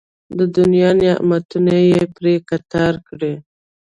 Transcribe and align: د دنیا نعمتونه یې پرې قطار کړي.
د 0.37 0.39
دنیا 0.57 0.89
نعمتونه 1.01 1.75
یې 1.89 2.01
پرې 2.15 2.33
قطار 2.49 2.93
کړي. 3.07 3.33